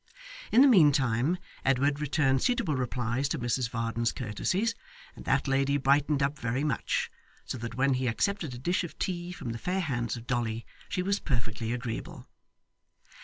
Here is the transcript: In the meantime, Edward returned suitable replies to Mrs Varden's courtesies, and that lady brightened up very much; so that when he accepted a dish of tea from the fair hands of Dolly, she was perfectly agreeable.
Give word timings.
In 0.51 0.61
the 0.61 0.67
meantime, 0.67 1.37
Edward 1.63 1.99
returned 1.99 2.41
suitable 2.41 2.75
replies 2.75 3.29
to 3.29 3.37
Mrs 3.37 3.69
Varden's 3.69 4.11
courtesies, 4.11 4.73
and 5.15 5.25
that 5.25 5.47
lady 5.47 5.77
brightened 5.77 6.23
up 6.23 6.39
very 6.39 6.63
much; 6.63 7.11
so 7.45 7.55
that 7.59 7.75
when 7.75 7.93
he 7.93 8.07
accepted 8.07 8.51
a 8.55 8.57
dish 8.57 8.83
of 8.83 8.97
tea 8.97 9.31
from 9.31 9.51
the 9.51 9.59
fair 9.59 9.81
hands 9.81 10.17
of 10.17 10.25
Dolly, 10.25 10.65
she 10.89 11.03
was 11.03 11.19
perfectly 11.19 11.71
agreeable. 11.71 12.27